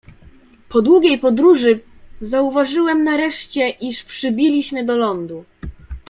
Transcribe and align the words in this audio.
"Po 0.69 0.81
długiej 0.81 1.19
podróży 1.19 1.79
zauważyłem 2.21 3.03
nareszcie, 3.03 3.69
iż 3.69 4.03
przybiliśmy 4.03 4.85
do 4.85 4.97
lądu." 4.97 5.45